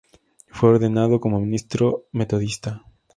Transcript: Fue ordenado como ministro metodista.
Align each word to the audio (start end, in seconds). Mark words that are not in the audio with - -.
Fue 0.47 0.69
ordenado 0.69 1.19
como 1.19 1.39
ministro 1.39 2.07
metodista. 2.11 2.83